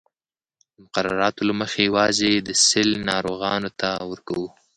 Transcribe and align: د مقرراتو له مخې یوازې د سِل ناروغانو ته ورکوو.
د 0.75 0.75
مقرراتو 0.83 1.41
له 1.49 1.53
مخې 1.59 1.79
یوازې 1.89 2.31
د 2.37 2.49
سِل 2.67 2.89
ناروغانو 3.09 3.69
ته 3.79 3.89
ورکوو. 4.09 4.47